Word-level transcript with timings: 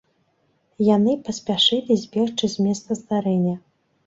Яны 0.95 1.13
паспяшылі 1.27 1.99
збегчы 2.05 2.51
з 2.55 2.67
месца 2.69 2.99
здарэння. 3.05 3.55